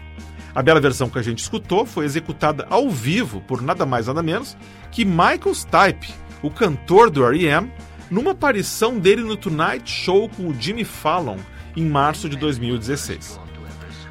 A 0.55 0.62
bela 0.62 0.81
versão 0.81 1.11
que 1.11 1.18
a 1.18 1.22
gente 1.22 1.41
escutou 1.41 1.85
foi 1.85 2.07
executada 2.07 2.66
ao 2.70 2.89
vivo 2.89 3.43
por 3.43 3.61
nada 3.61 3.85
mais 3.85 4.07
nada 4.07 4.22
menos 4.22 4.57
que 4.91 5.05
Michael 5.05 5.55
Stipe, 5.55 6.14
o 6.41 6.51
cantor 6.51 7.11
do 7.11 7.22
R.E.M., 7.22 7.70
numa 8.11 8.31
aparição 8.31 8.99
dele 8.99 9.22
no 9.22 9.37
Tonight 9.37 9.91
Show 9.91 10.31
com 10.31 10.49
o 10.49 10.55
Jimmy 10.59 10.87
Fallon 10.87 11.37
em 11.76 11.85
março 11.85 12.31
de 12.31 12.37
2016. 12.39 13.47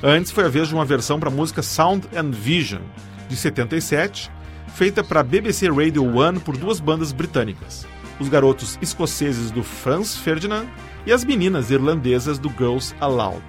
Antes 0.03 0.31
foi 0.31 0.45
a 0.45 0.49
vez 0.49 0.67
de 0.67 0.75
uma 0.75 0.85
versão 0.85 1.19
para 1.19 1.29
a 1.29 1.33
música 1.33 1.63
Sound 1.63 2.07
and 2.15 2.29
Vision, 2.29 2.81
de 3.27 3.35
77, 3.35 4.31
feita 4.75 5.03
para 5.03 5.21
a 5.21 5.23
BBC 5.23 5.69
Radio 5.69 6.03
1 6.03 6.39
por 6.41 6.55
duas 6.55 6.79
bandas 6.79 7.11
britânicas, 7.11 7.87
os 8.19 8.29
garotos 8.29 8.77
escoceses 8.79 9.49
do 9.49 9.63
Franz 9.63 10.15
Ferdinand 10.15 10.67
e 11.05 11.11
as 11.11 11.25
meninas 11.25 11.71
irlandesas 11.71 12.37
do 12.37 12.49
Girls 12.49 12.93
Aloud. 12.99 13.41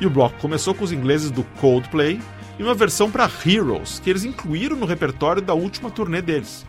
E 0.00 0.06
o 0.06 0.10
bloco 0.10 0.40
começou 0.40 0.74
com 0.74 0.84
os 0.84 0.92
ingleses 0.92 1.30
do 1.30 1.44
Coldplay 1.60 2.18
e 2.58 2.62
uma 2.62 2.74
versão 2.74 3.10
para 3.10 3.30
Heroes, 3.44 3.98
que 3.98 4.08
eles 4.08 4.24
incluíram 4.24 4.76
no 4.76 4.86
repertório 4.86 5.42
da 5.42 5.52
última 5.52 5.90
turnê 5.90 6.22
deles. 6.22 6.64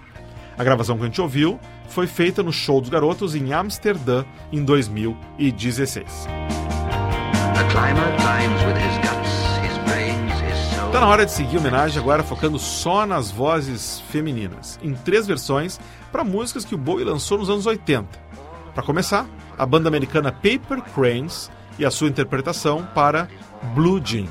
A 0.58 0.64
gravação 0.64 0.98
que 0.98 1.04
a 1.04 1.06
gente 1.06 1.22
ouviu 1.22 1.58
foi 1.88 2.06
feita 2.06 2.44
no 2.44 2.52
Show 2.52 2.82
dos 2.82 2.90
Garotos 2.90 3.34
em 3.34 3.54
Amsterdã 3.54 4.26
em 4.52 4.62
2016. 4.62 6.28
Tá 10.92 11.00
na 11.00 11.08
hora 11.08 11.26
de 11.26 11.32
seguir 11.32 11.58
a 11.58 11.60
homenagem 11.60 12.02
agora 12.02 12.24
focando 12.24 12.58
só 12.58 13.06
nas 13.06 13.30
vozes 13.30 14.02
femininas, 14.10 14.80
em 14.82 14.94
três 14.94 15.28
versões 15.28 15.80
para 16.12 16.24
músicas 16.24 16.66
que 16.66 16.74
o 16.74 16.78
Bowie 16.78 17.06
lançou 17.06 17.38
nos 17.38 17.50
anos 17.50 17.66
80. 17.66 18.08
Para 18.74 18.84
começar, 18.84 19.26
a 19.58 19.66
banda 19.66 19.88
americana 19.88 20.32
Paper 20.32 20.82
Cranes 20.94 21.52
e 21.78 21.86
a 21.86 21.92
sua 21.92 22.08
interpretação 22.08 22.88
para 22.94 23.30
Blue 23.76 24.02
Jean. 24.04 24.26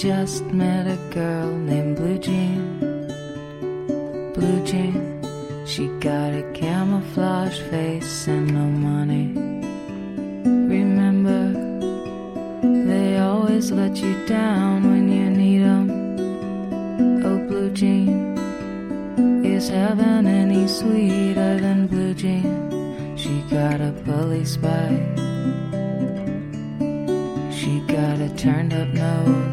Just 0.00 0.46
met 0.46 0.86
a 0.86 0.96
girl 1.12 1.50
named 1.58 1.94
Blue 1.96 2.18
Jean. 2.18 2.78
Blue 4.32 4.64
Jean. 4.64 5.20
She 5.66 5.88
got 6.00 6.32
a 6.32 6.42
camouflage 6.54 7.60
face 7.68 8.26
and 8.26 8.46
no 8.50 8.64
money. 8.64 9.26
Remember, 10.74 11.52
they 12.62 13.18
always 13.18 13.70
let 13.70 13.98
you 13.98 14.14
down 14.24 14.90
when 14.90 15.12
you 15.12 15.28
need 15.28 15.60
'em. 15.60 15.86
Oh, 17.22 17.38
Blue 17.46 17.70
Jean. 17.70 18.38
Is 19.44 19.68
heaven 19.68 20.26
any 20.26 20.66
sweeter 20.66 21.58
than 21.60 21.88
Blue 21.88 22.14
Jean? 22.14 22.48
She 23.16 23.34
got 23.50 23.82
a 23.82 23.92
bully 24.06 24.46
bite. 24.62 25.04
She 27.52 27.80
got 27.80 28.16
a 28.18 28.30
turned 28.34 28.72
up 28.72 28.88
nose. 28.94 29.49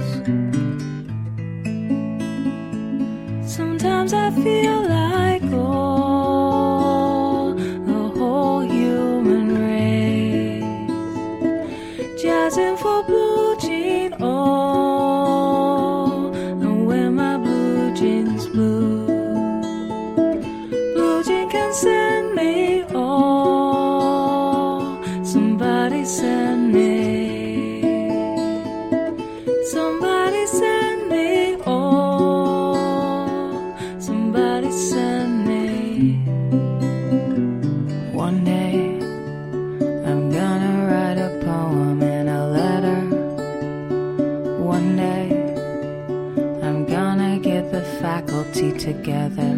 Together. 48.57 49.53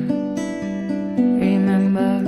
Remember, 1.47 2.19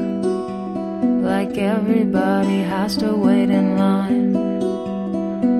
like 1.21 1.57
everybody 1.57 2.59
has 2.61 2.95
to 2.97 3.13
wait 3.13 3.49
in 3.49 3.77
line. 3.77 4.35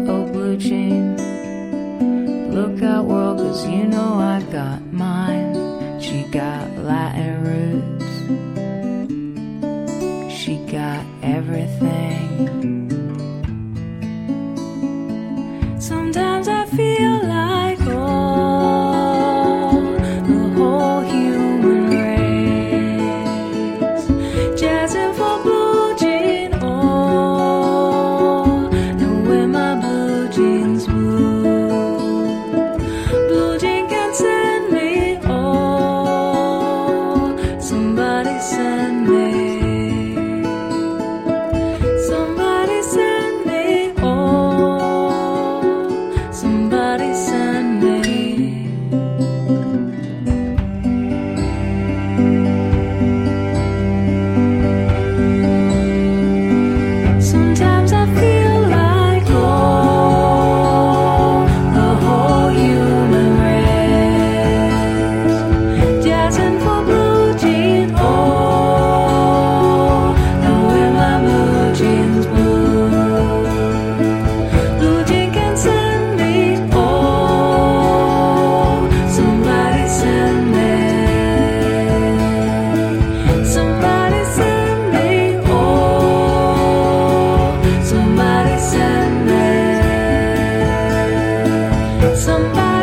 Oh, 0.07 0.25
blue 0.31 0.55
jean. 0.55 1.17
Look 2.53 2.81
out, 2.81 3.05
world, 3.05 3.39
cause 3.39 3.67
you 3.67 3.87
know 3.87 4.13
I 4.19 4.41
got 4.53 4.81
mine. 4.93 5.99
She 5.99 6.23
got 6.31 6.77
Latin 6.77 7.30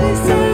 Somebody 0.08 0.47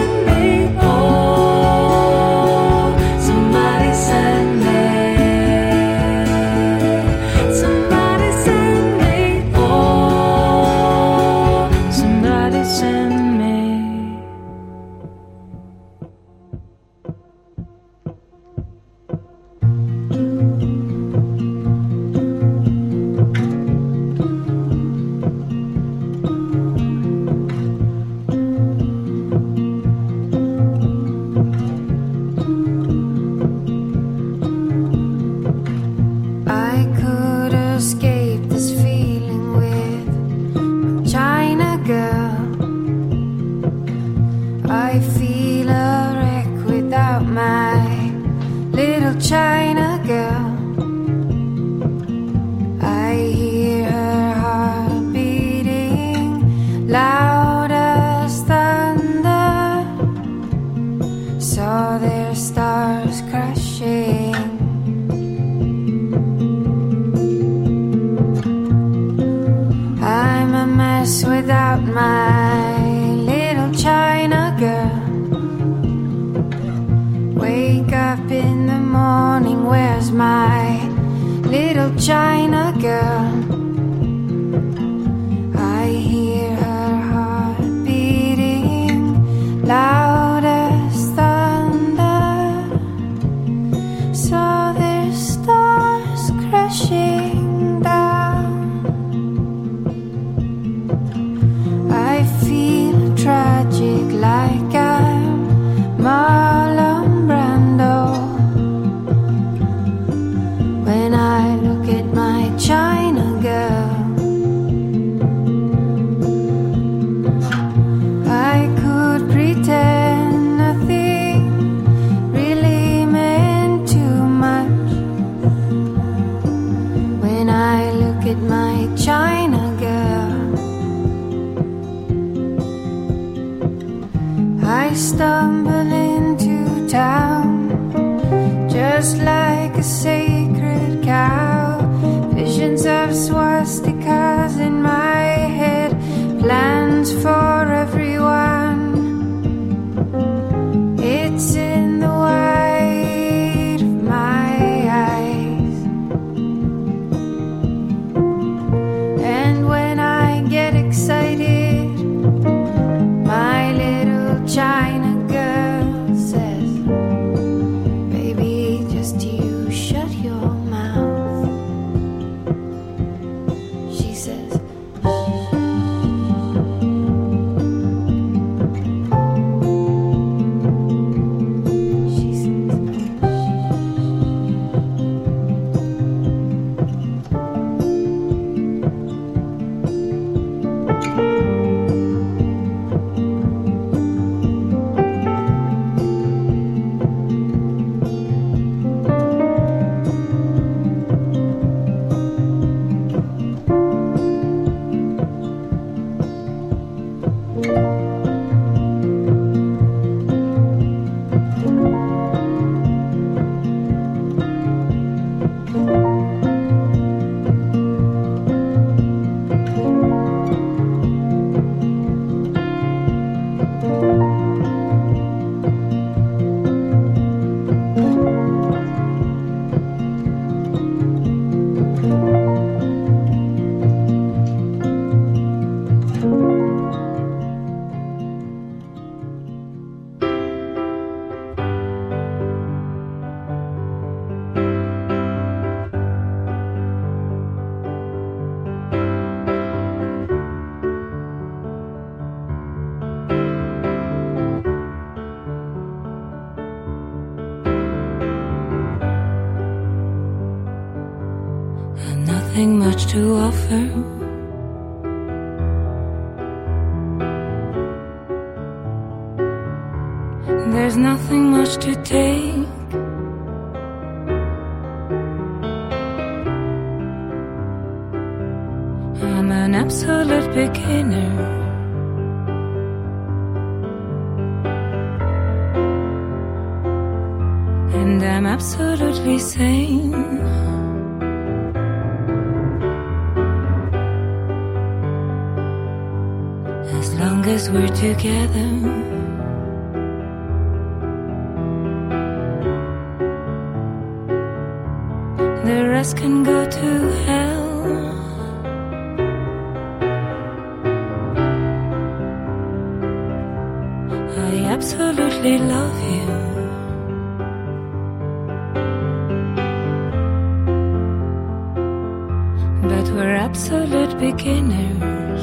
absolute 323.54 324.18
beginners. 324.18 325.42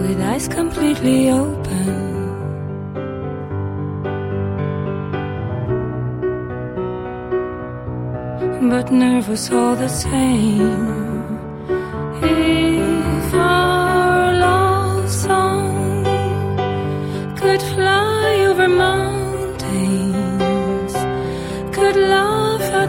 With 0.00 0.20
eyes 0.20 0.46
completely 0.46 1.28
open. 1.30 1.88
But 8.70 8.92
nervous 8.92 9.50
all 9.50 9.74
the 9.74 9.88
same. 9.88 11.05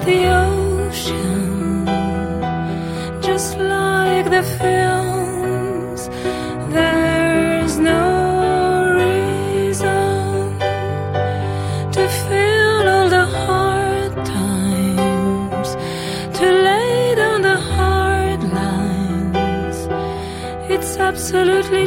the 0.08 0.24
ocean, 0.26 1.86
just 3.22 3.58
like 3.58 4.26
the 4.30 4.44
films. 4.60 6.02
There's 6.74 7.78
no 7.78 8.06
reason 9.04 10.60
to 11.96 12.04
feel 12.26 12.84
all 12.96 13.10
the 13.10 13.26
hard 13.26 14.14
times, 14.26 15.70
to 16.38 16.46
lay 16.68 17.16
down 17.16 17.42
the 17.42 17.58
hard 17.58 18.42
lines. 18.60 19.78
It's 20.74 20.96
absolutely 20.96 21.87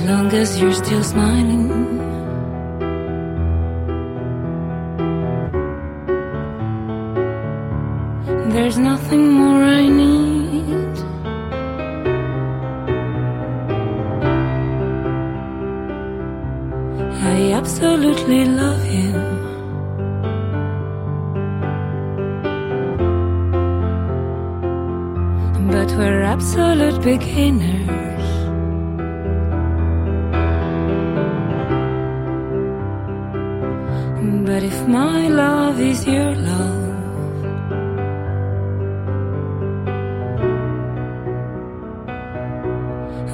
As 0.00 0.06
long 0.06 0.32
as 0.32 0.58
you're 0.58 0.72
still 0.72 1.04
smiling. 1.04 1.68
There's 8.48 8.78
nothing 8.78 9.28
more 9.28 9.62
I 9.62 9.86
need. 9.86 10.94
I 17.34 17.52
absolutely 17.60 18.46
love 18.46 18.82
you. 18.86 19.12
But 25.70 25.88
we're 25.98 26.22
absolute 26.22 27.02
beginners. 27.02 28.09
But 34.60 34.68
if 34.74 34.86
my 34.88 35.28
love 35.28 35.80
is 35.80 36.06
your 36.06 36.34
love, 36.34 36.94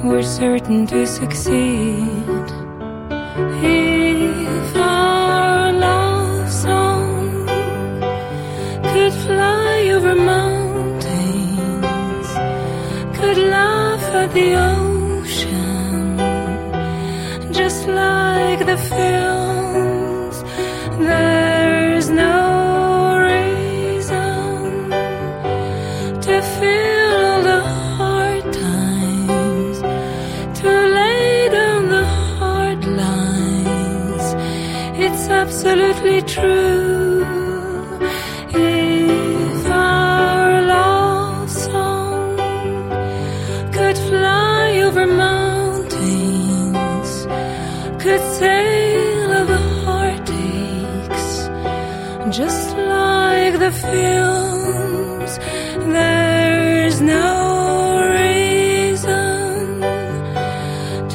we're 0.05 0.23
certain 0.23 0.87
to 0.87 1.05
succeed. 1.05 2.47
If 3.61 4.75
our 4.77 5.73
love 5.73 6.49
song 6.49 7.45
could 8.93 9.13
fly 9.27 9.89
over 9.95 10.15
mountains, 10.15 11.07
could 13.17 13.37
laugh 13.37 14.03
at 14.21 14.31
the 14.33 14.55
ocean, 14.71 16.17
just 17.51 17.85
like 17.85 18.65
the 18.65 18.77
films, 18.77 19.36
films, 53.91 55.31
there's 55.95 56.99
no 57.01 57.29
reason 58.19 59.81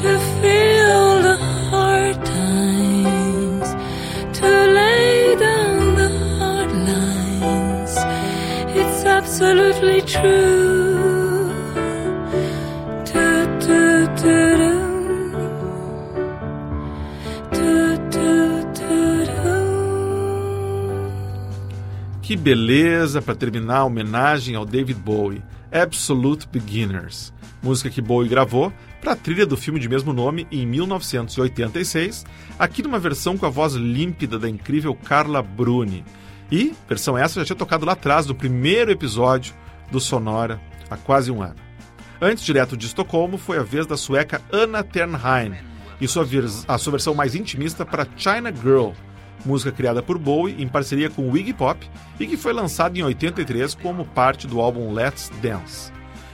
to 0.01 0.09
feel 0.39 1.05
the 1.27 1.37
hard 1.69 2.17
times, 2.25 3.67
to 4.39 4.47
lay 4.79 5.35
down 5.47 5.95
the 6.01 6.09
hard 6.37 6.71
lines. 6.89 7.93
It's 8.79 9.01
absolutely 9.05 10.01
true. 10.01 10.42
Beleza 22.43 23.21
para 23.21 23.35
terminar 23.35 23.77
a 23.77 23.85
homenagem 23.85 24.53
ao 24.53 24.65
David 24.65 24.99
Bowie, 24.99 25.41
Absolute 25.71 26.45
Beginners, 26.45 27.33
música 27.63 27.89
que 27.89 28.01
Bowie 28.01 28.27
gravou 28.27 28.71
para 28.99 29.13
a 29.13 29.15
trilha 29.15 29.45
do 29.45 29.55
filme 29.55 29.79
de 29.79 29.87
mesmo 29.87 30.11
nome 30.11 30.45
em 30.51 30.67
1986, 30.67 32.25
aqui 32.59 32.83
numa 32.83 32.99
versão 32.99 33.37
com 33.37 33.45
a 33.45 33.49
voz 33.49 33.75
límpida 33.75 34.37
da 34.37 34.49
incrível 34.49 34.93
Carla 34.93 35.41
Bruni. 35.41 36.03
E 36.51 36.75
versão 36.85 37.17
essa 37.17 37.39
já 37.39 37.45
tinha 37.45 37.55
tocado 37.55 37.85
lá 37.85 37.93
atrás, 37.93 38.25
no 38.25 38.35
primeiro 38.35 38.91
episódio 38.91 39.53
do 39.89 40.01
Sonora, 40.01 40.59
há 40.89 40.97
quase 40.97 41.31
um 41.31 41.41
ano. 41.41 41.55
Antes, 42.21 42.43
direto 42.43 42.75
de 42.75 42.87
Estocolmo, 42.87 43.37
foi 43.37 43.57
a 43.57 43.63
vez 43.63 43.87
da 43.87 43.95
sueca 43.95 44.41
Anna 44.51 44.83
Ternheim 44.83 45.53
e 46.01 46.07
sua, 46.09 46.27
a 46.67 46.77
sua 46.77 46.91
versão 46.91 47.15
mais 47.15 47.35
intimista 47.35 47.85
para 47.85 48.05
China 48.17 48.53
Girl, 48.53 48.91
música 49.45 49.71
criada 49.71 50.01
por 50.01 50.17
Bowie 50.17 50.61
em 50.61 50.67
parceria 50.67 51.09
com 51.09 51.35
Iggy 51.35 51.53
Pop 51.53 51.89
e 52.19 52.27
que 52.27 52.37
foi 52.37 52.53
lançada 52.53 52.97
em 52.97 53.03
83 53.03 53.75
como 53.75 54.05
parte 54.05 54.47
do 54.47 54.59
álbum 54.59 54.93
Let's 54.93 55.31
Dance. 55.41 55.91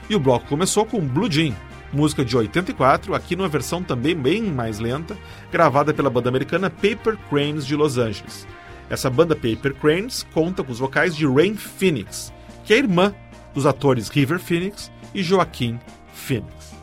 E 0.09 0.15
o 0.15 0.19
bloco 0.19 0.47
começou 0.47 0.85
com 0.85 0.99
Blue 0.99 1.31
Jean, 1.31 1.53
música 1.93 2.23
de 2.23 2.35
84, 2.35 3.13
aqui 3.13 3.35
numa 3.35 3.47
versão 3.47 3.83
também 3.83 4.15
bem 4.15 4.43
mais 4.43 4.79
lenta, 4.79 5.17
gravada 5.51 5.93
pela 5.93 6.09
banda 6.09 6.29
americana 6.29 6.69
Paper 6.69 7.17
Cranes 7.29 7.65
de 7.65 7.75
Los 7.75 7.97
Angeles. 7.97 8.47
Essa 8.89 9.09
banda 9.09 9.35
Paper 9.35 9.75
Cranes 9.75 10.25
conta 10.33 10.63
com 10.63 10.71
os 10.71 10.79
vocais 10.79 11.15
de 11.15 11.27
Rain 11.27 11.55
Phoenix, 11.55 12.33
que 12.65 12.73
é 12.73 12.77
irmã 12.77 13.13
dos 13.53 13.65
atores 13.65 14.09
River 14.09 14.39
Phoenix 14.39 14.91
e 15.13 15.21
Joaquim 15.21 15.79
Phoenix. 16.13 16.73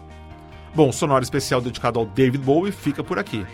Bom, 0.75 0.93
sonoro 0.93 1.23
especial 1.23 1.61
dedicado 1.61 1.99
ao 1.99 2.07
David 2.07 2.45
Bowie 2.45 2.71
fica 2.71 3.03
por 3.03 3.19
aqui. 3.19 3.45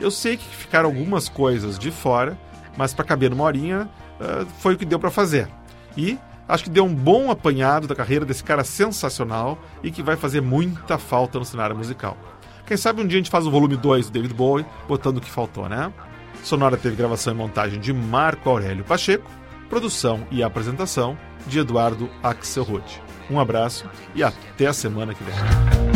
Eu 0.00 0.10
sei 0.10 0.36
que 0.36 0.44
ficaram 0.44 0.88
algumas 0.88 1.28
coisas 1.28 1.78
de 1.78 1.90
fora, 1.90 2.38
mas 2.76 2.92
para 2.92 3.04
caber 3.04 3.30
numa 3.30 3.44
horinha 3.44 3.88
ah, 4.20 4.44
foi 4.58 4.74
o 4.74 4.78
que 4.78 4.84
deu 4.84 4.98
para 4.98 5.10
fazer. 5.10 5.48
E 5.96 6.18
acho 6.48 6.64
que 6.64 6.70
deu 6.70 6.84
um 6.84 6.94
bom 6.94 7.30
apanhado 7.30 7.86
da 7.86 7.94
carreira 7.94 8.24
desse 8.24 8.44
cara 8.44 8.64
sensacional 8.64 9.58
e 9.82 9.90
que 9.90 10.02
vai 10.02 10.16
fazer 10.16 10.40
muita 10.40 10.98
falta 10.98 11.38
no 11.38 11.44
cenário 11.44 11.76
musical. 11.76 12.16
Quem 12.66 12.76
sabe 12.76 13.02
um 13.02 13.06
dia 13.06 13.18
a 13.18 13.20
gente 13.20 13.30
faz 13.30 13.46
o 13.46 13.50
volume 13.50 13.76
2 13.76 14.06
do 14.06 14.12
David 14.12 14.34
Bowie, 14.34 14.66
botando 14.88 15.18
o 15.18 15.20
que 15.20 15.30
faltou, 15.30 15.68
né? 15.68 15.92
Sonora 16.42 16.76
teve 16.76 16.96
gravação 16.96 17.32
e 17.32 17.36
montagem 17.36 17.80
de 17.80 17.92
Marco 17.92 18.48
Aurélio 18.48 18.84
Pacheco, 18.84 19.30
produção 19.68 20.26
e 20.30 20.42
apresentação 20.42 21.16
de 21.46 21.58
Eduardo 21.58 22.08
Axelrod. 22.22 23.02
Um 23.30 23.40
abraço 23.40 23.88
e 24.14 24.22
até 24.22 24.66
a 24.66 24.72
semana 24.72 25.14
que 25.14 25.24
vem. 25.24 25.93